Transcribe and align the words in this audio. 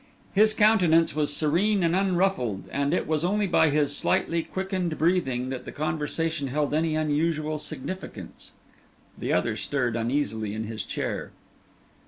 His 0.33 0.51
countenance 0.55 1.15
was 1.15 1.31
serene 1.31 1.83
and 1.83 1.95
unruffled, 1.95 2.67
and 2.71 2.91
it 2.91 3.05
was 3.05 3.23
only 3.23 3.45
by 3.45 3.69
his 3.69 3.95
slightly 3.95 4.41
quickened 4.41 4.97
breathing 4.97 5.49
that 5.49 5.63
the 5.63 5.71
conversation 5.71 6.47
held 6.47 6.73
any 6.73 6.95
unusual 6.95 7.59
significance. 7.59 8.53
The 9.15 9.31
other 9.31 9.55
stirred 9.55 9.95
uneasily 9.95 10.55
in 10.55 10.63
his 10.63 10.83
chair. 10.83 11.29